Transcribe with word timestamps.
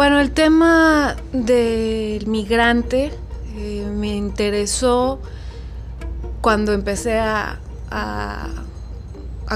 Bueno, 0.00 0.18
el 0.18 0.30
tema 0.30 1.14
del 1.30 2.26
migrante 2.26 3.12
eh, 3.54 3.86
me 3.94 4.16
interesó 4.16 5.20
cuando 6.40 6.72
empecé 6.72 7.18
a, 7.18 7.58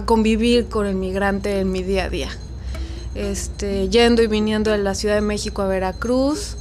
convivir 0.04 0.68
con 0.68 0.86
el 0.86 0.96
migrante 0.96 1.60
en 1.60 1.72
mi 1.72 1.82
día 1.82 2.04
a 2.04 2.10
día. 2.10 2.28
Este, 3.14 3.88
yendo 3.88 4.22
y 4.22 4.26
viniendo 4.26 4.70
de 4.70 4.76
la 4.76 4.94
Ciudad 4.94 5.14
de 5.14 5.22
México 5.22 5.62
a 5.62 5.66
Veracruz, 5.66 6.58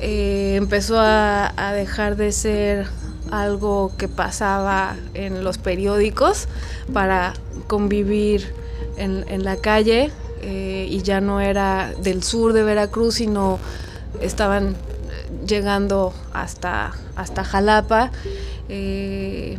eh, 0.00 0.56
empezó 0.56 0.98
a, 0.98 1.72
dejar 1.76 2.16
de 2.16 2.32
ser 2.32 2.88
algo 3.30 3.92
que 3.96 4.08
pasaba 4.08 4.96
en 5.14 5.44
los 5.44 5.58
periódicos 5.58 6.48
para 6.92 7.34
convivir 7.68 8.52
en, 8.96 9.44
la 9.44 9.54
calle 9.58 10.10
eh, 10.42 10.86
y 10.90 11.02
ya 11.02 11.20
no 11.20 11.40
era 11.40 11.92
del 12.02 12.22
sur 12.22 12.52
de 12.52 12.62
Veracruz, 12.62 13.16
sino 13.16 13.58
estaban 14.20 14.76
llegando 15.46 16.12
hasta, 16.32 16.92
hasta 17.16 17.44
Jalapa. 17.44 18.10
Eh, 18.68 19.58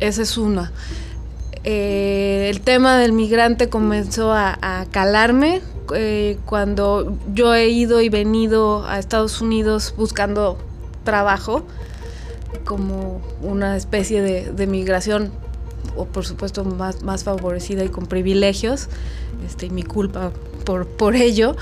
esa 0.00 0.22
es 0.22 0.38
una. 0.38 0.72
Eh, 1.64 2.48
el 2.50 2.60
tema 2.60 2.98
del 2.98 3.12
migrante 3.12 3.68
comenzó 3.68 4.32
a, 4.32 4.86
calarme 4.90 5.60
eh, 5.94 6.38
cuando 6.46 7.16
yo 7.34 7.54
he 7.54 7.68
ido 7.68 8.00
y 8.00 8.08
venido 8.08 8.86
a 8.86 8.98
Estados 8.98 9.40
Unidos 9.40 9.94
buscando 9.96 10.58
trabajo 11.04 11.64
como 12.64 13.20
una 13.42 13.76
especie 13.76 14.22
de, 14.22 14.66
migración 14.66 15.30
o 15.96 16.04
por 16.04 16.24
supuesto 16.24 16.64
más, 16.64 17.02
más 17.02 17.24
favorecida 17.24 17.84
y 17.84 17.88
con 17.88 18.06
privilegios, 18.06 18.88
este, 19.46 19.66
y 19.66 19.70
mi 19.70 19.82
culpa 19.82 20.32
por, 20.64 20.86
por 20.86 21.16
ello, 21.16 21.56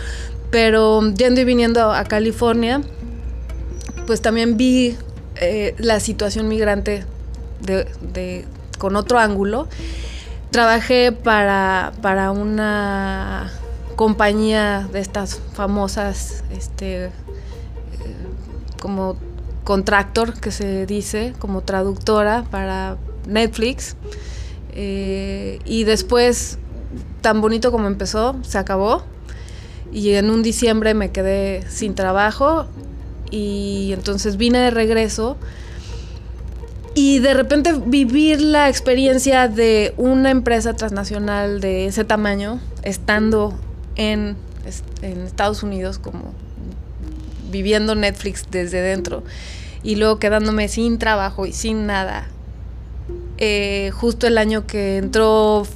pero 0.51 1.03
yendo 1.13 1.41
y 1.41 1.45
viniendo 1.45 1.93
a 1.93 2.05
California, 2.05 2.83
pues 4.07 4.23
también 4.23 4.57
vi 4.57 4.97
eh, 5.41 5.75
la 5.79 6.01
situación 6.01 6.49
migrante 6.49 7.05
con 8.79 8.97
otro 8.97 9.19
ángulo. 9.19 9.69
Trabajé 10.51 11.13
para, 11.13 11.93
una 12.31 13.53
compañía 13.97 14.89
de 14.93 15.01
estas 15.01 15.41
famosas, 15.55 16.45
este, 16.57 17.07
eh, 17.07 17.11
como 18.81 19.17
contractor 19.65 20.39
que 20.39 20.53
se 20.53 20.87
dice, 20.87 21.35
como 21.39 21.63
traductora 21.63 22.45
para 22.51 22.97
Netflix. 23.27 23.97
Eh, 24.73 25.59
y 25.65 25.85
después, 25.85 26.59
tan 27.21 27.41
bonito 27.41 27.73
como 27.73 27.87
empezó, 27.87 28.37
se 28.43 28.59
acabó. 28.59 29.03
Y 29.93 30.13
en 30.15 30.31
un 30.31 30.43
diciembre 30.43 30.95
me 30.95 31.11
quedé 31.11 31.63
sin 31.69 31.95
trabajo 31.95 32.67
y 33.31 33.91
entonces 33.93 34.37
vine 34.37 34.59
de 34.59 34.71
regreso 34.71 35.37
y 36.97 37.19
de 37.19 37.35
repente 37.35 37.75
vivir 37.85 38.41
la 38.41 38.71
experiencia 38.71 39.49
de 39.49 39.93
una 39.99 40.31
empresa 40.31 40.73
transnacional 40.73 41.61
de 41.61 41.85
ese 41.85 42.05
tamaño, 42.05 42.59
estando 42.83 43.55
en, 43.97 44.39
Estados 45.03 45.63
Unidos, 45.63 45.99
como 45.99 46.33
viviendo 47.53 47.95
Netflix 47.95 48.47
desde 48.51 48.81
dentro, 48.81 49.23
y 49.83 49.97
luego 49.97 50.19
quedándome 50.19 50.69
sin 50.69 50.99
trabajo 50.99 51.45
y 51.45 51.53
sin 51.53 51.87
nada. 51.87 52.29
Eh, 53.37 53.91
justo 53.93 54.27
el 54.27 54.39
año 54.39 54.67
que 54.67 54.97
entró 54.97 55.67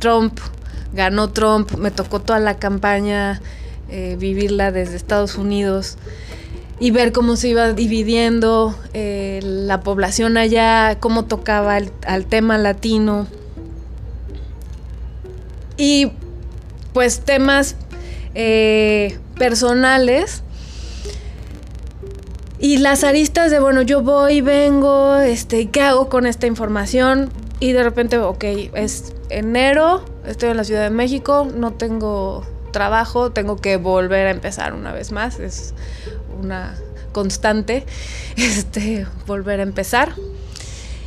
Trump, 0.00 0.40
ganó 0.94 1.30
Trump, 1.30 1.72
me 1.76 1.90
tocó 1.90 2.20
toda 2.20 2.38
la 2.38 2.58
campaña, 2.58 3.40
eh, 3.90 4.16
vivirla 4.18 4.72
desde 4.72 4.96
Estados 4.96 5.36
Unidos 5.36 5.98
y 6.80 6.90
ver 6.90 7.12
cómo 7.12 7.36
se 7.36 7.48
iba 7.48 7.72
dividiendo 7.72 8.76
eh, 8.94 9.40
la 9.42 9.80
población 9.80 10.36
allá, 10.36 10.98
cómo 11.00 11.24
tocaba 11.24 11.78
al 12.06 12.26
tema 12.26 12.58
latino. 12.58 13.26
Y 15.76 16.12
pues 16.92 17.20
temas 17.20 17.76
eh, 18.34 19.18
personales. 19.38 20.42
Y 22.58 22.78
las 22.78 23.04
aristas 23.04 23.50
de, 23.50 23.60
bueno, 23.60 23.82
yo 23.82 24.02
voy, 24.02 24.40
vengo, 24.40 25.16
este, 25.16 25.68
¿qué 25.68 25.82
hago 25.82 26.08
con 26.08 26.24
esta 26.26 26.46
información? 26.46 27.30
Y 27.60 27.72
de 27.72 27.82
repente, 27.82 28.16
ok, 28.18 28.44
es 28.74 29.12
enero, 29.28 30.04
estoy 30.26 30.50
en 30.50 30.56
la 30.56 30.64
Ciudad 30.64 30.82
de 30.82 30.90
México, 30.90 31.48
no 31.54 31.72
tengo 31.72 32.44
trabajo, 32.72 33.30
tengo 33.30 33.56
que 33.56 33.76
volver 33.76 34.26
a 34.26 34.30
empezar 34.30 34.74
una 34.74 34.92
vez 34.92 35.12
más. 35.12 35.40
Es 35.40 35.74
una 36.40 36.74
constante, 37.12 37.86
este, 38.36 39.06
volver 39.26 39.60
a 39.60 39.62
empezar. 39.62 40.12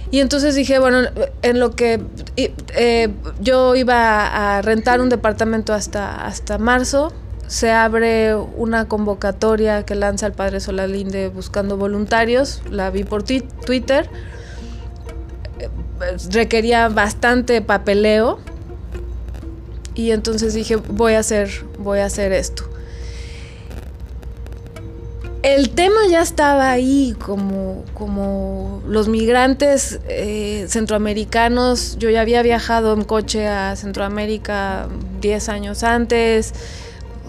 Y 0.09 0.21
entonces 0.21 0.55
dije, 0.55 0.79
bueno, 0.79 1.09
en 1.41 1.59
lo 1.59 1.71
que 1.71 2.01
eh, 2.37 3.09
yo 3.41 3.75
iba 3.75 4.55
a 4.55 4.61
rentar 4.61 5.01
un 5.01 5.09
departamento 5.09 5.73
hasta, 5.73 6.25
hasta 6.25 6.57
marzo, 6.57 7.11
se 7.47 7.71
abre 7.71 8.35
una 8.35 8.87
convocatoria 8.87 9.83
que 9.83 9.95
lanza 9.95 10.27
el 10.27 10.33
padre 10.33 10.61
Solalinde 10.61 11.27
buscando 11.27 11.75
voluntarios, 11.75 12.61
la 12.71 12.89
vi 12.89 13.03
por 13.03 13.23
Twitter, 13.23 14.09
requería 16.31 16.87
bastante 16.87 17.61
papeleo 17.61 18.39
y 19.97 20.11
entonces 20.11 20.53
dije, 20.53 20.77
voy 20.77 21.13
a 21.13 21.19
hacer, 21.19 21.49
voy 21.79 21.99
a 21.99 22.05
hacer 22.05 22.31
esto 22.31 22.63
el 25.47 25.69
tema 25.69 26.01
ya 26.09 26.21
estaba 26.21 26.71
ahí, 26.71 27.15
como, 27.23 27.85
como 27.93 28.81
los 28.85 29.07
migrantes 29.07 29.99
eh, 30.09 30.65
centroamericanos. 30.67 31.97
Yo 31.97 32.09
ya 32.09 32.19
había 32.19 32.41
viajado 32.41 32.93
en 32.93 33.05
coche 33.05 33.47
a 33.47 33.75
Centroamérica 33.77 34.89
10 35.21 35.47
años 35.47 35.83
antes. 35.83 36.53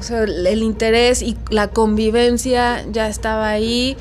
O 0.00 0.02
sea, 0.02 0.24
el 0.24 0.62
interés 0.64 1.22
y 1.22 1.36
la 1.50 1.68
convivencia 1.68 2.84
ya 2.90 3.06
estaba 3.06 3.50
ahí. 3.50 3.96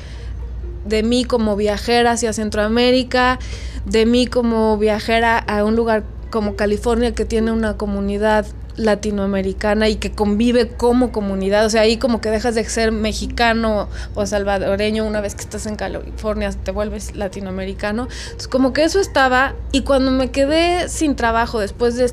De 0.84 1.04
mí 1.04 1.24
como 1.24 1.54
viajera 1.54 2.12
hacia 2.12 2.32
Centroamérica, 2.32 3.38
de 3.84 4.04
mí 4.04 4.26
como 4.26 4.78
viajera 4.78 5.38
a 5.38 5.62
un 5.62 5.76
lugar 5.76 6.02
como 6.30 6.56
California 6.56 7.14
que 7.14 7.24
tiene 7.24 7.52
una 7.52 7.76
comunidad 7.76 8.46
latinoamericana 8.78 9.88
y 9.88 9.96
que 9.96 10.12
convive 10.12 10.68
como 10.68 11.12
comunidad. 11.12 11.66
O 11.66 11.70
sea, 11.70 11.82
ahí 11.82 11.98
como 11.98 12.20
que 12.20 12.30
dejas 12.30 12.54
de 12.54 12.64
ser 12.64 12.92
mexicano 12.92 13.88
o 14.14 14.26
salvadoreño 14.26 15.04
una 15.04 15.20
vez 15.20 15.34
que 15.34 15.42
estás 15.42 15.66
en 15.66 15.76
California, 15.76 16.50
te 16.50 16.70
vuelves 16.70 17.14
latinoamericano. 17.14 18.08
Entonces, 18.24 18.48
como 18.48 18.72
que 18.72 18.84
eso 18.84 19.00
estaba. 19.00 19.54
Y 19.72 19.82
cuando 19.82 20.10
me 20.10 20.30
quedé 20.30 20.88
sin 20.88 21.16
trabajo 21.16 21.60
después 21.60 21.96
de, 21.96 22.06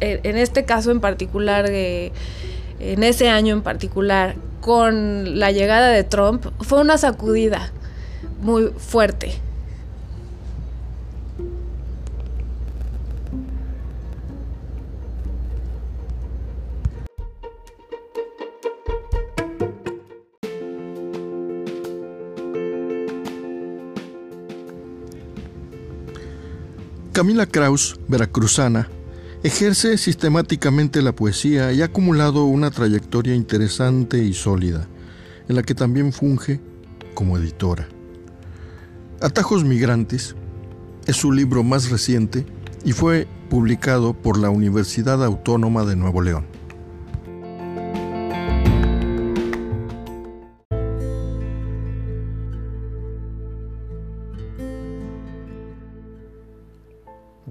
eh, 0.00 0.20
en 0.22 0.36
este 0.36 0.64
caso 0.64 0.90
en 0.90 1.00
particular, 1.00 1.66
en 1.68 2.12
ese 3.02 3.28
año 3.28 3.54
en 3.54 3.62
particular, 3.62 4.36
con 4.60 5.38
la 5.38 5.52
llegada 5.52 5.88
de 5.88 6.02
Trump, 6.04 6.46
fue 6.60 6.80
una 6.80 6.98
sacudida 6.98 7.72
muy 8.40 8.72
fuerte. 8.76 9.45
Camila 27.16 27.46
Kraus, 27.46 27.98
veracruzana, 28.08 28.90
ejerce 29.42 29.96
sistemáticamente 29.96 31.00
la 31.00 31.16
poesía 31.16 31.72
y 31.72 31.80
ha 31.80 31.86
acumulado 31.86 32.44
una 32.44 32.70
trayectoria 32.70 33.34
interesante 33.34 34.22
y 34.22 34.34
sólida, 34.34 34.86
en 35.48 35.56
la 35.56 35.62
que 35.62 35.74
también 35.74 36.12
funge 36.12 36.60
como 37.14 37.38
editora. 37.38 37.88
Atajos 39.22 39.64
Migrantes 39.64 40.36
es 41.06 41.16
su 41.16 41.32
libro 41.32 41.62
más 41.62 41.88
reciente 41.88 42.44
y 42.84 42.92
fue 42.92 43.26
publicado 43.48 44.12
por 44.12 44.36
la 44.36 44.50
Universidad 44.50 45.24
Autónoma 45.24 45.86
de 45.86 45.96
Nuevo 45.96 46.20
León. 46.20 46.44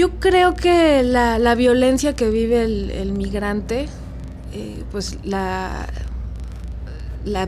Yo 0.00 0.18
creo 0.18 0.54
que 0.54 1.02
la, 1.02 1.54
violencia 1.54 2.16
que 2.16 2.30
vive 2.30 2.64
el, 2.64 3.12
migrante, 3.12 3.86
eh, 4.54 4.82
pues 4.90 5.18
la, 5.24 5.86
la, 7.26 7.46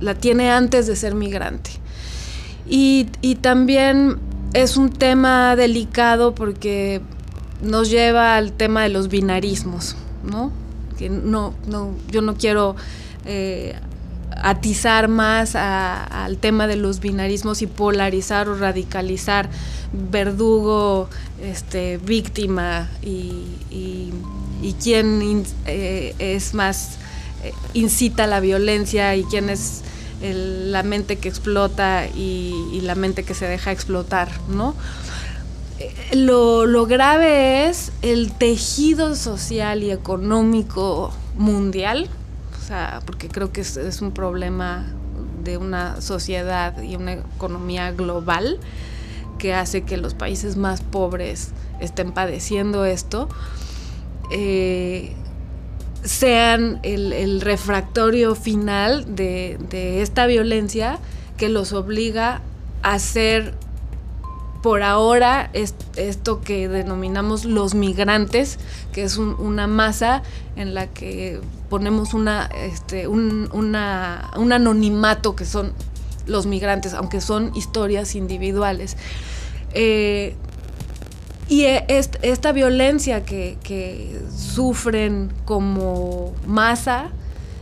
la, 0.00 0.14
tiene 0.16 0.50
antes 0.50 0.86
de 0.86 0.94
ser 0.96 1.14
migrante. 1.14 1.70
Y, 2.68 3.06
y, 3.22 3.36
también 3.36 4.18
es 4.52 4.76
un 4.76 4.90
tema 4.90 5.56
delicado 5.56 6.34
porque 6.34 7.00
nos 7.62 7.88
lleva 7.88 8.36
al 8.36 8.52
tema 8.52 8.82
de 8.82 8.90
los 8.90 9.08
binarismos, 9.08 9.96
¿no? 10.30 10.52
Que 10.98 11.08
no, 11.08 11.54
no 11.66 11.94
yo 12.10 12.20
no 12.20 12.34
quiero 12.34 12.76
eh, 13.24 13.76
atizar 14.42 15.08
más 15.08 15.54
al 15.56 16.38
tema 16.38 16.66
de 16.66 16.76
los 16.76 17.00
binarismos 17.00 17.62
y 17.62 17.66
polarizar 17.66 18.48
o 18.48 18.56
radicalizar 18.56 19.48
verdugo, 19.92 21.08
este, 21.42 21.98
víctima 21.98 22.90
y, 23.02 24.12
quién 24.82 25.44
eh, 25.66 26.14
es 26.18 26.54
más 26.54 26.96
eh, 27.44 27.52
incita 27.74 28.26
la 28.26 28.40
violencia 28.40 29.14
y 29.16 29.24
quién 29.24 29.50
es 29.50 29.82
la 30.22 30.82
mente 30.82 31.16
que 31.16 31.28
explota 31.28 32.06
y, 32.06 32.80
la 32.82 32.94
mente 32.94 33.24
que 33.24 33.34
se 33.34 33.46
deja 33.46 33.72
explotar, 33.72 34.28
¿no? 34.48 34.74
Eh, 35.78 36.16
lo, 36.16 36.86
grave 36.86 37.68
es 37.68 37.92
el 38.02 38.32
tejido 38.32 39.16
social 39.16 39.82
y 39.82 39.90
económico 39.90 41.12
mundial, 41.36 42.08
o 42.64 42.66
sea, 42.66 43.02
porque 43.04 43.28
creo 43.28 43.52
que 43.52 43.60
es, 43.60 44.00
un 44.00 44.12
problema 44.12 44.86
de 45.42 45.58
una 45.58 46.00
sociedad 46.00 46.82
y 46.82 46.96
una 46.96 47.12
economía 47.12 47.92
global 47.92 48.58
que 49.36 49.52
hace 49.52 49.82
que 49.82 49.98
los 49.98 50.14
países 50.14 50.56
más 50.56 50.80
pobres 50.80 51.50
estén 51.78 52.12
padeciendo 52.12 52.86
esto, 52.86 53.28
eh, 54.30 55.12
sean 56.04 56.80
el, 56.84 57.42
refractorio 57.42 58.34
final 58.34 59.14
de, 59.14 60.00
esta 60.00 60.26
violencia 60.26 61.00
que 61.36 61.50
los 61.50 61.74
obliga 61.74 62.40
a 62.82 62.94
hacer 62.94 63.52
por 64.62 64.82
ahora 64.82 65.50
esto 65.52 66.40
que 66.40 66.70
denominamos 66.70 67.44
los 67.44 67.74
migrantes, 67.74 68.58
que 68.94 69.02
es 69.02 69.18
una 69.18 69.66
masa 69.66 70.22
en 70.56 70.72
la 70.72 70.86
que 70.86 71.42
ponemos 71.74 72.10
este, 72.54 73.08
un, 73.08 73.74
anonimato 73.74 75.34
que 75.34 75.44
son 75.44 75.72
los 76.24 76.46
migrantes, 76.46 76.94
aunque 76.94 77.20
son 77.20 77.50
historias 77.56 78.14
individuales. 78.14 78.96
Eh, 79.72 80.36
y 81.48 81.64
e, 81.64 81.84
esta 81.88 82.52
violencia 82.52 83.24
que, 83.24 84.20
sufren 84.32 85.32
como 85.44 86.32
masa 86.46 87.08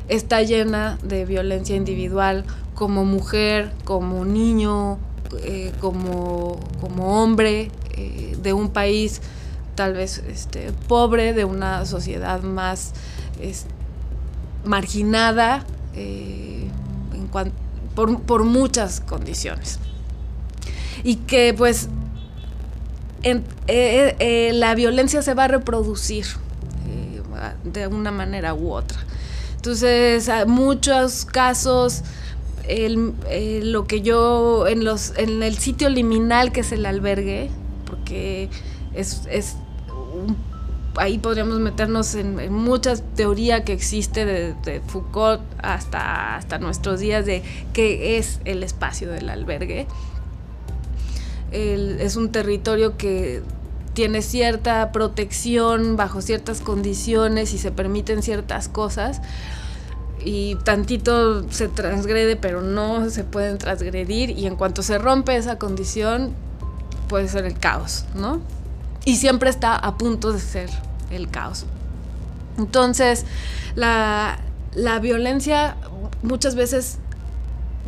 está 0.09 0.43
llena 0.43 0.99
de 1.03 1.25
violencia 1.25 1.75
individual, 1.75 2.45
como 2.75 3.07
mujer, 3.07 3.73
como 3.85 4.27
niño, 4.27 4.99
eh, 5.43 5.73
como, 5.81 6.61
hombre 6.99 7.71
eh, 7.97 8.37
de 8.43 8.53
un 8.53 8.69
país 8.69 9.23
tal 9.75 9.95
vez 9.95 10.23
este, 10.29 10.71
pobre, 10.87 11.33
de 11.33 11.47
una 11.47 11.87
sociedad 11.87 12.43
más 12.43 12.93
marginada 14.65 15.65
en 15.95 16.53
por, 17.95 18.21
por 18.23 18.45
muchas 18.45 19.01
condiciones. 19.01 19.79
Y 21.05 21.17
que 21.17 21.55
pues 21.57 21.89
eh, 23.23 23.43
eh, 23.69 24.51
la 24.55 24.75
violencia 24.75 25.23
se 25.23 25.35
va 25.35 25.45
a 25.45 25.49
reproducir 25.49 26.27
eh, 26.89 27.23
de 27.65 27.87
una 27.87 28.11
manera 28.11 28.55
u 28.55 28.73
otra. 28.73 28.99
Entonces, 29.57 30.29
hay 30.29 30.47
muchos 30.47 31.25
casos, 31.25 32.03
lo 32.69 33.87
que 33.87 34.01
yo, 34.01 34.67
en, 34.67 34.85
los, 34.85 35.13
en 35.17 35.43
el 35.45 35.57
sitio 35.57 35.89
liminal 35.89 36.51
que 36.51 36.61
es 36.61 36.73
el 36.73 36.85
albergue, 36.85 37.49
porque 37.87 38.51
es, 38.93 39.23
es 39.31 39.55
ahí 40.97 41.19
podríamos 41.19 41.59
meternos 41.61 42.15
en, 42.15 42.53
mucha 42.53 42.97
teoría 42.97 43.65
que 43.65 43.73
existe 43.73 44.25
de, 44.25 44.81
Foucault 44.87 45.43
hasta, 45.63 46.37
hasta 46.37 46.59
nuestros 46.59 47.01
días 47.01 47.27
de 47.27 47.43
qué 47.73 48.19
es 48.19 48.41
el 48.45 48.63
espacio 48.63 49.11
del 49.11 49.29
albergue. 49.29 49.87
Es 51.51 52.17
un 52.17 52.33
territorio 52.33 52.97
que 52.97 53.43
tiene 53.95 54.23
cierta 54.23 54.91
protección 54.91 55.97
bajo 55.97 56.23
ciertas 56.23 56.61
condiciones 56.61 57.53
y 57.53 57.59
se 57.59 57.71
permiten 57.71 58.23
ciertas 58.23 58.69
cosas. 58.69 59.21
Y 60.25 60.55
tantito 60.65 61.51
se 61.51 61.69
transgrede 61.69 62.37
pero 62.37 62.63
no 62.63 63.11
se 63.11 63.25
pueden 63.25 63.59
transgredir. 63.59 64.31
Y 64.31 64.47
en 64.47 64.57
cuanto 64.57 64.83
se 64.83 64.99
rompe 64.99 65.37
esa 65.37 65.59
condición 65.59 66.33
puede 67.09 67.29
ser 67.29 67.45
el 67.45 67.59
caos, 67.59 68.07
¿no? 68.15 68.41
Y 69.05 69.17
siempre 69.17 69.51
está 69.51 69.75
a 69.75 69.97
punto 69.97 70.33
de 70.33 70.41
ser 70.41 70.71
el 71.11 71.31
caos. 71.31 71.67
Entonces, 72.59 73.25
la, 73.75 74.39
la 74.75 74.99
violencia 74.99 75.77
muchas 76.23 76.55
veces 76.55 76.99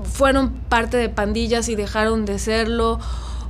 fueron 0.03 0.51
parte 0.69 0.97
de 0.97 1.09
pandillas 1.09 1.69
y 1.69 1.77
dejaron 1.77 2.25
de 2.25 2.39
serlo 2.39 2.99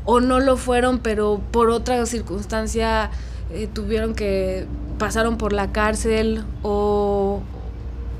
o 0.04 0.20
no 0.20 0.40
lo 0.40 0.56
fueron, 0.56 0.98
pero 0.98 1.40
por 1.50 1.70
otra 1.70 2.04
circunstancia 2.06 3.10
eh, 3.50 3.68
tuvieron 3.72 4.14
que 4.14 4.66
pasaron 4.98 5.38
por 5.38 5.52
la 5.52 5.72
cárcel 5.72 6.44
o, 6.62 7.40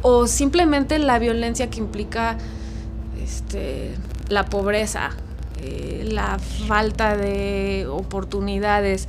o 0.02 0.26
simplemente 0.26 0.98
la 0.98 1.18
violencia 1.18 1.68
que 1.70 1.78
implica 1.78 2.38
este, 3.22 3.94
la 4.28 4.46
pobreza, 4.46 5.10
la 6.10 6.38
falta 6.38 7.16
de 7.16 7.86
oportunidades 7.90 9.08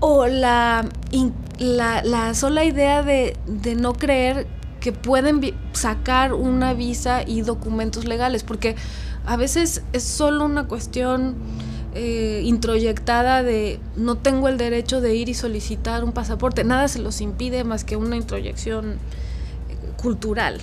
o 0.00 0.26
la, 0.26 0.84
la, 1.58 2.02
la 2.02 2.34
sola 2.34 2.64
idea 2.64 3.02
de, 3.02 3.36
de 3.46 3.74
no 3.74 3.94
creer 3.94 4.46
que 4.80 4.92
pueden 4.92 5.40
sacar 5.72 6.32
una 6.32 6.74
visa 6.74 7.22
y 7.26 7.40
documentos 7.40 8.04
legales, 8.04 8.44
porque 8.44 8.76
a 9.24 9.36
veces 9.36 9.82
es 9.92 10.04
solo 10.04 10.44
una 10.44 10.68
cuestión 10.68 11.34
eh, 11.94 12.42
introyectada 12.44 13.42
de 13.42 13.80
no 13.96 14.16
tengo 14.16 14.48
el 14.48 14.58
derecho 14.58 15.00
de 15.00 15.16
ir 15.16 15.28
y 15.28 15.34
solicitar 15.34 16.04
un 16.04 16.12
pasaporte. 16.12 16.62
Nada 16.62 16.88
se 16.88 16.98
los 16.98 17.20
impide 17.20 17.64
más 17.64 17.84
que 17.84 17.96
una 17.96 18.16
introyección 18.16 18.92
eh, 18.92 18.96
cultural. 19.96 20.60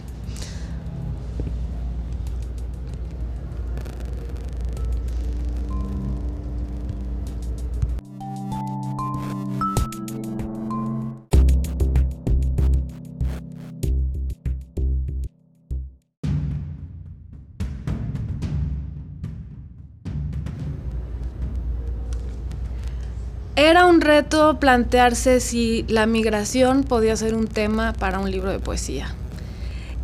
Era 23.55 23.86
un 23.86 24.01
reto 24.01 24.60
plantearse 24.60 25.39
si 25.39 25.86
la 25.88 26.07
migración 26.07 26.83
podía 26.83 27.15
ser 27.15 27.36
un 27.36 27.48
tema 27.48 27.93
para 27.93 28.19
un 28.19 28.31
libro 28.31 28.50
de 28.50 28.60
poesía. 28.60 29.13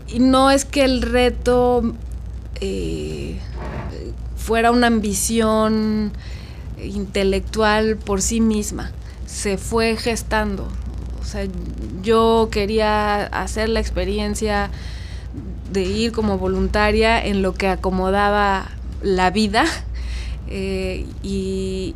Y 0.08 0.20
no 0.20 0.52
es 0.52 0.66
que 0.66 0.84
el 0.84 1.02
reto 1.02 1.96
eh, 2.62 3.40
fuera 4.38 4.72
una 4.72 4.88
ambición 4.88 6.12
intelectual 6.84 7.98
por 7.98 8.22
sí 8.22 8.40
misma, 8.40 8.92
se 9.26 9.58
fue 9.58 9.98
gestando. 9.98 10.68
O 11.22 11.26
sea, 11.26 11.48
yo 12.02 12.50
quería 12.52 13.26
hacer 13.26 13.70
la 13.70 13.80
experiencia 13.80 14.70
de 15.72 15.84
ir 15.84 16.12
como 16.12 16.38
voluntaria 16.38 17.24
en 17.24 17.42
lo 17.42 17.54
que 17.54 17.68
acomodaba 17.68 18.70
la 19.04 19.30
vida 19.30 19.66
eh, 20.48 21.06
y, 21.22 21.96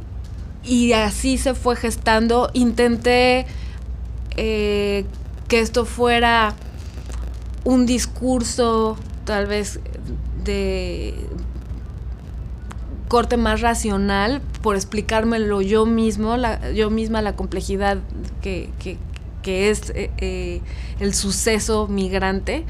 y 0.63 0.93
así 0.93 1.37
se 1.37 1.53
fue 1.53 1.75
gestando. 1.75 2.49
Intenté 2.53 3.45
eh, 4.37 5.05
que 5.47 5.59
esto 5.59 5.85
fuera 5.85 6.55
un 7.63 7.85
discurso 7.85 8.97
tal 9.25 9.45
vez 9.45 9.79
de 10.43 11.13
corte 13.07 13.37
más 13.37 13.61
racional 13.61 14.41
por 14.61 14.75
explicármelo 14.75 15.61
yo 15.61 15.85
mismo, 15.85 16.35
yo 16.73 16.89
misma 16.89 17.21
la 17.21 17.35
complejidad 17.35 17.99
que, 18.41 18.69
es 19.45 19.91
eh, 19.91 20.09
eh, 20.17 20.61
el 20.99 21.13
suceso 21.13 21.87
migrante 21.87 22.65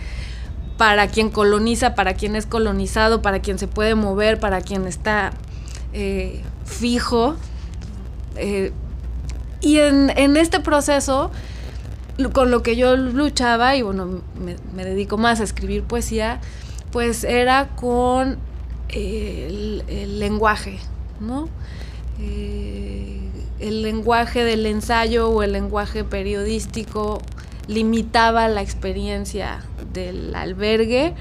para 0.78 1.08
quien 1.08 1.30
coloniza, 1.30 1.96
para 1.96 2.16
quien 2.16 2.36
es 2.36 2.46
colonizado, 2.46 3.22
para 3.22 3.40
quien 3.40 3.58
se 3.58 3.68
puede 3.68 3.96
mover, 3.96 4.40
para 4.40 4.62
quien 4.62 4.86
está 4.88 5.32
fijo 6.66 7.38
Eh, 8.36 8.72
y 9.62 9.80
en, 9.80 10.36
este 10.36 10.60
proceso, 10.60 11.32
con 12.34 12.52
lo 12.52 12.62
que 12.64 12.76
yo 12.76 12.98
luchaba, 12.98 13.76
y 13.78 13.82
bueno, 13.82 14.22
me, 14.74 14.84
dedico 14.84 15.18
más 15.18 15.40
a 15.40 15.44
escribir 15.44 15.84
poesía, 15.84 16.42
pues 16.92 17.24
era 17.24 17.70
con 17.76 18.38
el, 18.90 20.20
lenguaje, 20.20 20.80
¿no? 21.22 21.48
Eh, 22.20 23.20
el 23.60 23.82
lenguaje 23.82 24.44
del 24.44 24.66
ensayo 24.66 25.30
o 25.30 25.44
el 25.44 25.54
lenguaje 25.54 26.04
periodístico 26.04 27.22
limitaba 27.68 28.50
la 28.50 28.62
experiencia 28.62 29.64
del 29.94 30.36
albergue. 30.36 31.14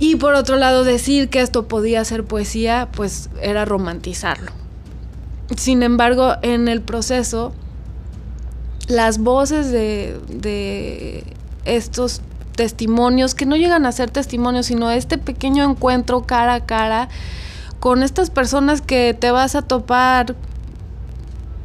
Y 0.00 0.16
por 0.16 0.34
otro 0.34 0.56
lado, 0.56 0.82
decir 0.82 1.28
que 1.28 1.40
esto 1.40 1.68
podía 1.68 2.04
ser 2.04 2.24
poesía, 2.24 2.88
pues 2.92 3.30
era 3.40 3.64
romantizarlo. 3.64 4.61
Sin 5.56 5.82
embargo, 5.82 6.34
en 6.42 6.68
el 6.68 6.80
proceso, 6.80 7.52
las 8.88 9.18
voces 9.18 9.70
de, 9.70 11.24
estos 11.64 12.20
testimonios, 12.56 13.34
que 13.34 13.46
no 13.46 13.56
llegan 13.56 13.86
a 13.86 13.92
ser 13.92 14.10
testimonios, 14.10 14.66
sino 14.66 14.90
este 14.90 15.18
pequeño 15.18 15.68
encuentro 15.68 16.22
cara 16.22 16.54
a 16.54 16.66
cara 16.66 17.08
con 17.80 18.02
estas 18.02 18.30
personas 18.30 18.80
que 18.80 19.16
te 19.18 19.30
vas 19.30 19.54
a 19.54 19.62
topar 19.62 20.36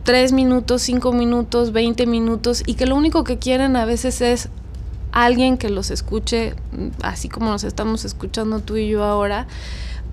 tres 0.04 0.32
minutos, 0.32 0.82
cinco 0.82 1.12
minutos, 1.12 1.74
veinte 1.74 2.06
minutos 2.06 2.64
y 2.66 2.76
que 2.76 2.86
lo 2.86 2.96
único 2.96 3.24
que 3.24 3.38
quieren 3.38 3.76
a 3.76 3.86
veces 3.86 4.22
es 4.22 4.50
alguien 5.12 5.58
que 5.58 5.70
los 5.70 5.92
escuche, 5.92 6.56
así 7.02 7.28
como 7.28 7.50
nos 7.50 7.64
estamos 7.64 8.06
escuchando 8.06 8.60
tú 8.62 8.78
y 8.78 8.88
yo 8.88 9.04
ahora, 9.04 9.48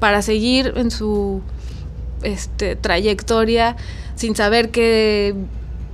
para 0.01 0.23
seguir 0.23 0.73
en 0.77 0.91
su 0.91 1.43
este, 2.25 2.77
trayectoria 2.77 3.77
sin 4.17 4.35
saber 4.37 4.71
qué 4.71 5.35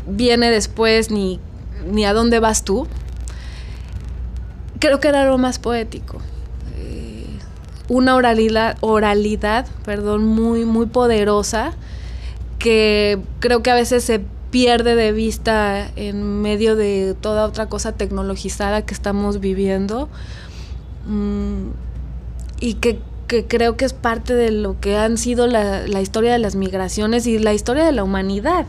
viene 0.07 0.51
después 0.51 1.11
ni, 1.11 1.41
ni 1.91 2.05
a 2.05 2.13
dónde 2.13 2.41
vas 2.41 2.65
tú. 2.65 2.87
Creo 4.79 5.01
que 5.01 5.09
era 5.09 5.25
lo 5.25 5.37
más 5.37 5.59
poético. 5.59 6.19
Eh, 6.77 7.27
una 7.89 8.15
oralidad, 8.17 8.79
oralidad 8.81 9.67
perdón, 9.85 10.25
muy, 10.25 10.65
muy 10.65 10.87
poderosa 10.87 11.75
que 12.59 13.19
creo 13.41 13.63
que 13.63 13.71
a 13.71 13.75
veces 13.75 14.05
se 14.05 14.21
pierde 14.51 14.97
de 14.97 15.13
vista 15.13 15.91
en 15.97 16.43
medio 16.43 16.77
de 16.77 17.17
toda 17.21 17.47
otra 17.47 17.67
cosa 17.67 17.93
tecnologizada 17.93 18.83
que 18.85 18.95
estamos 18.95 19.41
viviendo 19.41 20.09
mm, 21.07 21.71
y 22.61 22.75
que, 22.75 23.01
creo 23.49 23.77
que 23.77 23.85
es 23.85 23.93
parte 23.93 24.35
de 24.35 24.51
lo 24.51 24.81
que 24.81 24.97
han 24.97 25.17
sido 25.17 25.47
la, 25.47 25.87
la 25.87 26.01
historia 26.01 26.33
de 26.33 26.39
las 26.39 26.57
migraciones 26.57 27.27
y 27.27 27.39
la 27.39 27.55
historia 27.55 27.85
de 27.85 27.93
la 27.93 28.05
humanidad, 28.05 28.67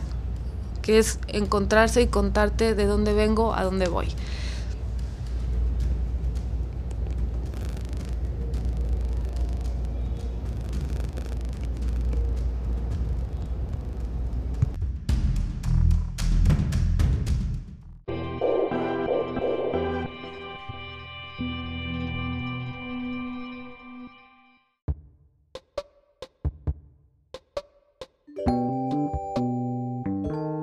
que 0.82 0.98
es 0.98 1.18
encontrarse 1.28 2.02
y 2.02 2.06
contarte 2.06 2.74
de 2.74 2.86
dónde 2.86 3.12
vengo 3.12 3.54
a 3.54 3.64
dónde 3.64 3.88
voy. 3.88 4.08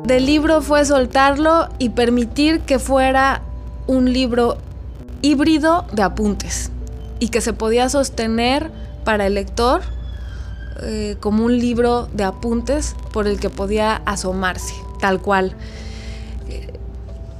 Del 0.03 0.25
libro 0.25 0.61
fue 0.61 0.85
soltarlo 0.85 1.69
y 1.77 1.89
permitir 1.89 2.61
que 2.61 2.79
fuera 2.79 3.41
un 3.87 4.11
libro 4.11 4.57
híbrido 5.21 5.85
de 5.93 6.03
apuntes 6.03 6.71
y 7.19 7.29
que 7.29 7.41
se 7.41 7.53
podía 7.53 7.89
sostener 7.89 8.71
para 9.03 9.27
el 9.27 9.35
lector 9.35 9.81
eh, 10.81 11.17
como 11.19 11.45
un 11.45 11.57
libro 11.57 12.07
de 12.13 12.23
apuntes 12.23 12.95
por 13.11 13.27
el 13.27 13.39
que 13.39 13.49
podía 13.49 14.01
asomarse, 14.05 14.73
tal 14.99 15.21
cual. 15.21 15.53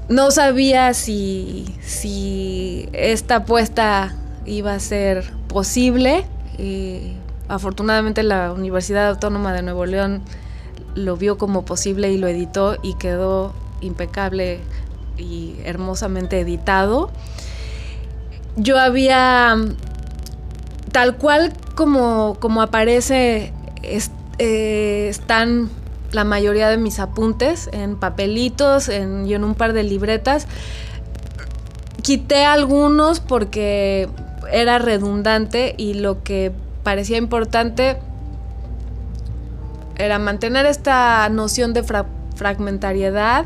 no 0.10 0.32
sabía 0.32 0.94
si, 0.94 1.76
si, 1.82 2.90
esta 2.94 3.38
apuesta 3.38 4.16
iba 4.46 4.74
a 4.74 4.80
ser 4.80 5.32
posible. 5.48 6.26
Eh, 6.58 7.14
afortunadamente 7.48 8.24
la 8.24 8.52
Universidad 8.52 9.10
Autónoma 9.10 9.54
de 9.54 9.62
Nuevo 9.62 9.86
León 9.86 10.24
lo 10.96 11.18
vio 11.18 11.38
como 11.38 11.66
posible 11.66 12.12
y 12.12 12.18
lo 12.18 12.28
editó 12.28 12.78
y 12.82 12.96
quedó 12.96 13.54
impecable 13.82 14.60
y 15.18 15.56
hermosamente 15.64 16.40
editado. 16.40 17.12
Yo 18.56 18.80
había, 18.80 19.56
tal 20.92 21.18
cual 21.18 21.54
como, 21.76 22.38
como 22.40 22.62
aparece, 22.62 23.54
eh, 24.38 25.08
están 25.10 25.70
la 26.12 26.24
mayoría 26.24 26.70
de 26.70 26.78
mis 26.78 27.00
apuntes 27.00 27.70
en 27.72 27.96
papelitos 27.96 28.90
y 28.90 28.94
en 29.34 29.44
un 29.44 29.56
par 29.56 29.74
de 29.74 29.84
libretas. 29.84 30.48
Quité 32.02 32.46
algunos 32.46 33.20
porque 33.20 34.10
era 34.52 34.80
redundante 34.80 35.76
y 35.78 35.94
lo 35.94 36.24
que 36.24 36.52
parecía 36.84 37.18
importante 37.18 37.98
era 40.00 40.18
mantener 40.18 40.66
esta 40.66 41.28
noción 41.30 41.74
de 41.74 41.84
fragmentariedad 42.36 43.46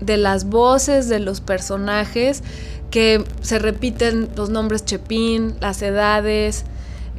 de 0.00 0.16
las 0.16 0.46
voces 0.46 1.08
de 1.08 1.20
los 1.20 1.40
personajes 1.40 2.42
que 2.90 3.24
se 3.42 3.58
repiten 3.58 4.30
los 4.36 4.48
nombres 4.48 4.84
Chepín, 4.84 5.56
las 5.60 5.82
edades, 5.82 6.64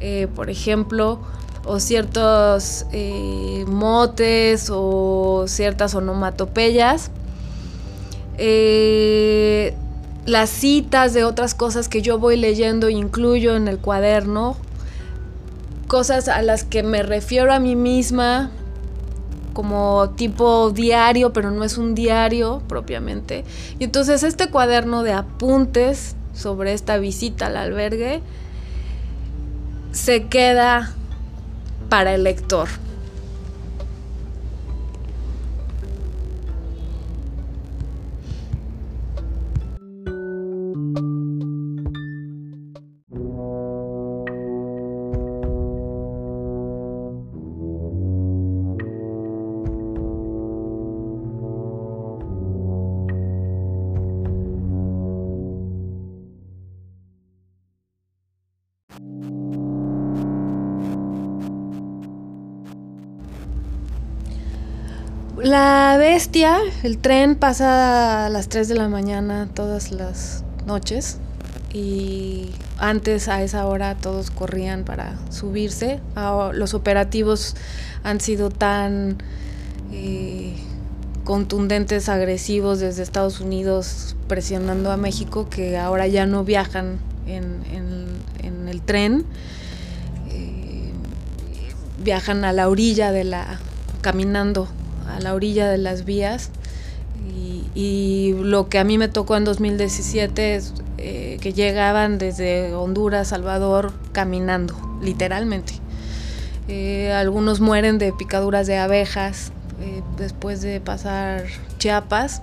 eh, 0.00 0.26
por 0.34 0.50
ejemplo, 0.50 1.20
o 1.64 1.78
ciertos 1.78 2.84
eh, 2.92 3.64
motes 3.68 4.70
o 4.72 5.44
ciertas 5.46 5.94
onomatopeyas. 5.94 7.10
Eh, 8.38 9.74
las 10.26 10.50
citas 10.50 11.14
de 11.14 11.24
otras 11.24 11.54
cosas 11.54 11.88
que 11.88 12.02
yo 12.02 12.18
voy 12.18 12.36
leyendo 12.36 12.88
e 12.88 12.92
incluyo 12.92 13.54
en 13.54 13.68
el 13.68 13.78
cuaderno 13.78 14.56
cosas 15.88 16.28
a 16.28 16.42
las 16.42 16.62
que 16.62 16.84
me 16.84 17.02
refiero 17.02 17.52
a 17.52 17.58
mí 17.58 17.74
misma 17.74 18.50
como 19.54 20.10
tipo 20.10 20.70
diario, 20.70 21.32
pero 21.32 21.50
no 21.50 21.64
es 21.64 21.78
un 21.78 21.96
diario 21.96 22.62
propiamente. 22.68 23.44
Y 23.80 23.84
entonces 23.84 24.22
este 24.22 24.50
cuaderno 24.50 25.02
de 25.02 25.12
apuntes 25.12 26.14
sobre 26.32 26.74
esta 26.74 26.98
visita 26.98 27.46
al 27.46 27.56
albergue 27.56 28.20
se 29.90 30.26
queda 30.26 30.94
para 31.88 32.14
el 32.14 32.22
lector. 32.22 32.68
Bestia, 66.10 66.58
el 66.84 66.96
tren 66.96 67.36
pasa 67.36 68.24
a 68.24 68.30
las 68.30 68.48
3 68.48 68.66
de 68.68 68.74
la 68.74 68.88
mañana 68.88 69.46
todas 69.52 69.90
las 69.90 70.42
noches 70.66 71.18
y 71.70 72.48
antes 72.78 73.28
a 73.28 73.42
esa 73.42 73.66
hora 73.66 73.94
todos 73.94 74.30
corrían 74.30 74.84
para 74.84 75.18
subirse. 75.30 76.00
Los 76.54 76.72
operativos 76.72 77.56
han 78.04 78.22
sido 78.22 78.48
tan 78.48 79.18
eh, 79.92 80.54
contundentes, 81.24 82.08
agresivos 82.08 82.80
desde 82.80 83.02
Estados 83.02 83.40
Unidos 83.40 84.16
presionando 84.28 84.90
a 84.90 84.96
México 84.96 85.50
que 85.50 85.76
ahora 85.76 86.06
ya 86.06 86.24
no 86.24 86.42
viajan 86.42 87.00
en, 87.26 87.58
el 88.66 88.80
tren, 88.80 89.26
eh, 90.30 90.90
viajan 92.02 92.46
a 92.46 92.54
la 92.54 92.70
orilla 92.70 93.12
de 93.12 93.24
la, 93.24 93.60
caminando 94.00 94.68
a 95.08 95.20
la 95.20 95.34
orilla 95.34 95.68
de 95.68 95.78
las 95.78 96.04
vías. 96.04 96.50
Y, 97.74 98.34
lo 98.34 98.68
que 98.68 98.78
a 98.78 98.84
mí 98.84 98.98
me 98.98 99.08
tocó 99.08 99.36
en 99.36 99.44
2017 99.44 100.56
es 100.56 100.74
eh, 100.96 101.38
que 101.40 101.52
llegaban 101.52 102.18
desde 102.18 102.74
Honduras, 102.74 103.28
Salvador, 103.28 103.92
caminando, 104.12 104.74
literalmente. 105.00 105.74
Eh, 106.66 107.12
algunos 107.12 107.60
mueren 107.60 107.98
de 107.98 108.12
picaduras 108.12 108.66
de 108.66 108.78
abejas, 108.78 109.52
eh, 109.80 110.02
después 110.16 110.60
de 110.60 110.80
pasar 110.80 111.44
Chiapas. 111.78 112.42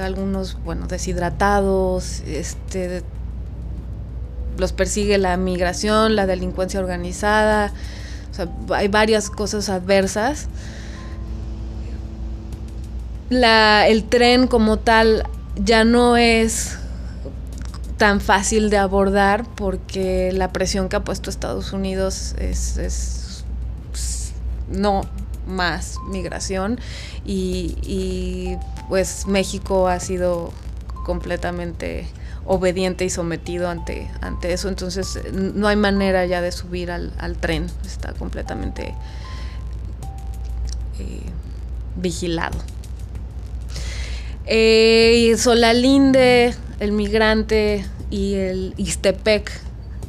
Algunos, 0.00 0.56
bueno, 0.64 0.86
deshidratados, 0.86 2.20
este, 2.26 3.02
los 4.56 4.72
persigue 4.72 5.18
la 5.18 5.36
migración, 5.36 6.16
la 6.16 6.26
delincuencia 6.26 6.80
organizada, 6.80 7.72
hay 8.70 8.88
varias 8.88 9.30
cosas 9.30 9.68
adversas. 9.68 10.48
El 13.32 14.04
tren 14.04 14.46
como 14.46 14.78
tal 14.78 15.24
ya 15.56 15.84
no 15.84 16.16
es 16.16 16.78
tan 18.02 18.20
fácil 18.20 18.68
de 18.68 18.78
abordar 18.78 19.46
porque 19.54 20.32
la 20.32 20.52
presión 20.52 20.88
que 20.88 20.96
ha 20.96 21.04
puesto 21.04 21.30
Estados 21.30 21.72
Unidos 21.72 22.34
es, 22.38 23.44
no 24.68 25.02
más 25.46 25.98
migración 26.08 26.80
y, 27.24 28.56
pues 28.88 29.26
México 29.26 29.86
ha 29.86 30.00
sido 30.00 30.52
completamente 31.04 32.08
obediente 32.44 33.04
y 33.04 33.10
sometido 33.10 33.68
ante, 33.68 34.10
ante 34.20 34.52
eso, 34.52 34.68
entonces 34.68 35.20
no 35.32 35.68
hay 35.68 35.76
manera 35.76 36.26
ya 36.26 36.40
de 36.40 36.50
subir 36.50 36.90
al, 36.90 37.36
tren, 37.38 37.66
está 37.84 38.12
completamente 38.14 38.94
eh, 40.98 41.22
vigilado. 41.96 42.58
Eh, 44.44 45.34
Solalinde, 45.38 46.54
el 46.80 46.92
migrante 46.92 47.84
y 48.10 48.34
el 48.34 48.74
Ixtepec. 48.76 49.50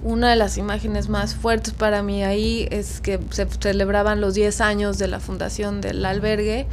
Una 0.04 0.32
de 0.32 0.36
las 0.36 0.58
imágenes 0.58 1.08
más 1.08 1.36
fuertes 1.36 1.74
para 1.74 2.04
mí 2.04 2.24
ahí 2.24 2.68
es 2.72 3.00
que 3.00 3.20
se 3.30 3.46
celebraban 3.46 4.20
los 4.20 4.34
10 4.34 4.60
años 4.62 4.98
de 4.98 5.08
la 5.08 5.20
fundación 5.20 5.82
del 5.82 6.04
albergue. 6.04 6.66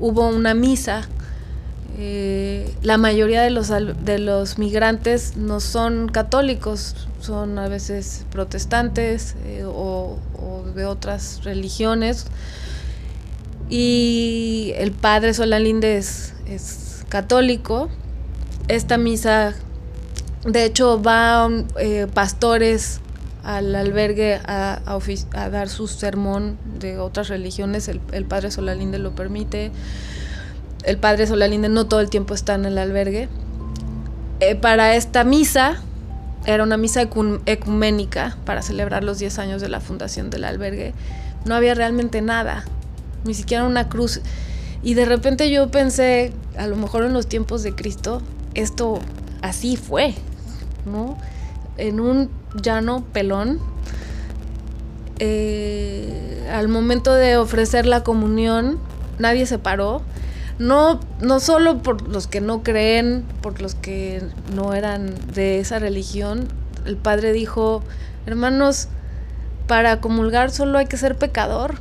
Hubo 0.00 0.28
una 0.28 0.52
misa. 0.52 1.08
Eh, 1.98 2.74
la 2.82 2.98
mayoría 2.98 3.40
de 3.40 3.50
los, 3.50 3.68
de 3.68 4.18
los 4.18 4.58
migrantes 4.58 5.36
no 5.36 5.60
son 5.60 6.08
católicos, 6.08 7.08
son 7.20 7.58
a 7.58 7.68
veces 7.68 8.26
protestantes 8.30 9.36
eh, 9.46 9.64
o, 9.64 10.18
de 10.74 10.84
otras 10.84 11.40
religiones. 11.44 12.26
Y 13.70 14.72
el 14.76 14.92
padre 14.92 15.32
Solalinde 15.32 15.96
es 15.96 16.34
católico. 17.08 17.88
Esta 18.68 18.98
misa, 18.98 19.54
de 20.44 20.64
hecho, 20.64 20.98
van 20.98 21.66
eh, 21.78 22.06
pastores 22.12 23.00
al 23.46 23.74
albergue 23.76 24.40
a, 24.44 24.80
dar 25.32 25.68
su 25.68 25.86
sermón 25.86 26.58
de 26.80 26.98
otras 26.98 27.28
religiones. 27.28 27.88
El, 27.88 28.24
padre 28.24 28.50
Solalinde 28.50 28.98
lo 28.98 29.14
permite. 29.14 29.70
El 30.82 30.98
padre 30.98 31.26
Solalinde 31.28 31.68
no 31.68 31.86
todo 31.86 32.00
el 32.00 32.10
tiempo 32.10 32.34
está 32.34 32.54
en 32.54 32.64
el 32.64 32.76
albergue. 32.76 33.28
Eh, 34.40 34.56
para 34.56 34.96
esta 34.96 35.22
misa, 35.22 35.76
era 36.44 36.62
una 36.62 36.76
misa 36.76 37.02
ecuménica 37.02 38.36
para 38.44 38.62
celebrar 38.62 39.04
los 39.04 39.18
10 39.18 39.38
años 39.38 39.60
de 39.62 39.68
la 39.68 39.80
fundación 39.80 40.30
del 40.30 40.44
albergue. 40.44 40.92
No 41.44 41.54
había 41.54 41.74
realmente 41.74 42.22
nada, 42.22 42.64
ni 43.24 43.34
siquiera 43.34 43.64
una 43.64 43.88
cruz. 43.88 44.20
Y 44.82 44.94
de 44.94 45.04
repente 45.04 45.50
yo 45.50 45.70
pensé, 45.70 46.32
a 46.56 46.66
lo 46.66 46.76
mejor 46.76 47.04
en 47.04 47.12
los 47.12 47.26
tiempos 47.26 47.62
de 47.62 47.74
Cristo, 47.74 48.22
esto 48.54 49.00
así 49.42 49.76
fue, 49.76 50.14
¿no? 50.84 51.18
En 51.76 52.00
un 52.00 52.30
llano 52.62 53.04
pelón, 53.12 53.60
eh, 55.18 56.48
al 56.52 56.68
momento 56.68 57.14
de 57.14 57.36
ofrecer 57.36 57.86
la 57.86 58.02
comunión, 58.04 58.78
nadie 59.18 59.46
se 59.46 59.58
paró. 59.58 60.02
No, 60.58 61.00
no 61.20 61.40
solo 61.40 61.82
por 61.82 62.08
los 62.08 62.26
que 62.26 62.40
no 62.40 62.62
creen, 62.62 63.24
por 63.42 63.60
los 63.60 63.74
que 63.74 64.22
no 64.54 64.72
eran 64.72 65.14
de 65.34 65.60
esa 65.60 65.78
religión. 65.78 66.48
El 66.86 66.96
padre 66.96 67.32
dijo, 67.32 67.82
hermanos, 68.24 68.88
para 69.66 70.00
comulgar 70.00 70.50
solo 70.50 70.78
hay 70.78 70.86
que 70.86 70.96
ser 70.96 71.16
pecador 71.16 71.80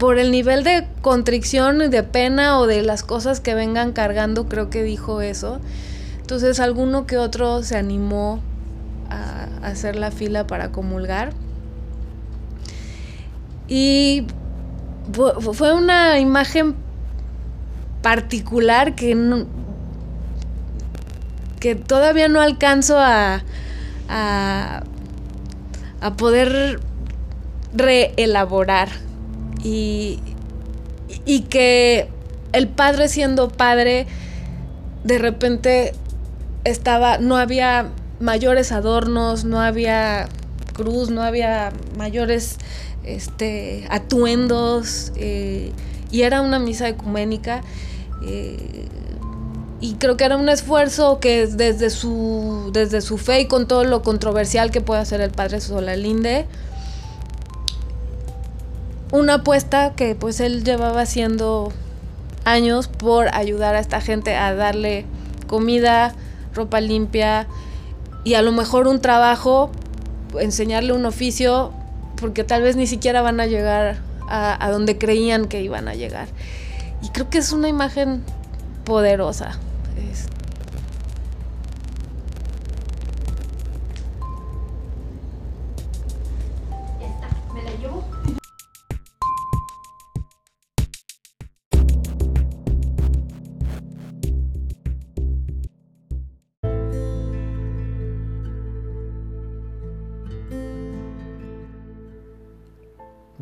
por 0.00 0.18
el 0.18 0.32
nivel 0.32 0.64
de 0.64 0.88
contrición 1.02 1.82
y 1.82 1.88
de 1.88 2.02
pena 2.02 2.58
o 2.58 2.66
de 2.66 2.80
las 2.80 3.02
cosas 3.02 3.38
que 3.38 3.54
vengan 3.54 3.92
cargando, 3.92 4.48
creo 4.48 4.70
que 4.70 4.82
dijo 4.82 5.20
eso. 5.20 5.60
Entonces 6.22 6.58
alguno 6.58 7.06
que 7.06 7.18
otro 7.18 7.62
se 7.62 7.76
animó 7.76 8.40
a 9.10 9.66
hacer 9.68 9.96
la 9.96 10.10
fila 10.10 10.46
para 10.46 10.72
comulgar. 10.72 11.34
Y 13.68 14.26
fue 15.52 15.74
una 15.74 16.18
imagen 16.18 16.76
particular 18.00 18.94
que, 18.94 19.44
que 21.60 21.74
todavía 21.74 22.28
no 22.28 22.40
alcanzo 22.40 22.98
a, 22.98 23.42
a, 24.08 24.82
a 26.00 26.16
poder 26.16 26.80
reelaborar 27.74 28.88
y, 29.64 30.20
y 31.24 31.40
que 31.42 32.08
el 32.52 32.68
padre 32.68 33.08
siendo 33.08 33.48
padre, 33.48 34.06
de 35.04 35.18
repente 35.18 35.92
estaba, 36.64 37.18
no 37.18 37.36
había 37.36 37.88
mayores 38.20 38.72
adornos, 38.72 39.44
no 39.44 39.60
había 39.60 40.28
cruz, 40.72 41.10
no 41.10 41.22
había 41.22 41.72
mayores 41.96 42.58
este, 43.04 43.86
atuendos, 43.90 45.12
eh, 45.16 45.72
y 46.10 46.22
era 46.22 46.40
una 46.42 46.58
misa 46.58 46.88
ecuménica. 46.88 47.62
Eh, 48.24 48.88
y 49.82 49.94
creo 49.94 50.18
que 50.18 50.24
era 50.24 50.36
un 50.36 50.48
esfuerzo 50.50 51.20
que 51.20 51.46
desde 51.46 51.88
su, 51.88 52.70
desde 52.72 53.00
su 53.00 53.16
fe 53.16 53.40
y 53.40 53.46
con 53.46 53.66
todo 53.66 53.84
lo 53.84 54.02
controversial 54.02 54.70
que 54.70 54.82
puede 54.82 55.00
hacer 55.00 55.22
el 55.22 55.30
padre 55.30 55.60
Solalinde, 55.60 56.46
una 59.12 59.34
apuesta 59.34 59.94
que 59.94 60.14
pues 60.14 60.40
él 60.40 60.64
llevaba 60.64 61.02
haciendo 61.02 61.72
años 62.44 62.88
por 62.88 63.34
ayudar 63.34 63.74
a 63.74 63.80
esta 63.80 64.00
gente 64.00 64.36
a 64.36 64.54
darle 64.54 65.04
comida, 65.46 66.14
ropa 66.54 66.80
limpia 66.80 67.46
y 68.24 68.34
a 68.34 68.42
lo 68.42 68.52
mejor 68.52 68.86
un 68.86 69.00
trabajo, 69.00 69.70
enseñarle 70.38 70.92
un 70.92 71.06
oficio, 71.06 71.72
porque 72.16 72.44
tal 72.44 72.62
vez 72.62 72.76
ni 72.76 72.86
siquiera 72.86 73.22
van 73.22 73.40
a 73.40 73.46
llegar 73.46 73.98
a, 74.28 74.64
a 74.64 74.70
donde 74.70 74.98
creían 74.98 75.46
que 75.46 75.62
iban 75.62 75.88
a 75.88 75.94
llegar. 75.94 76.28
Y 77.02 77.08
creo 77.08 77.30
que 77.30 77.38
es 77.38 77.52
una 77.52 77.68
imagen 77.68 78.22
poderosa. 78.84 79.58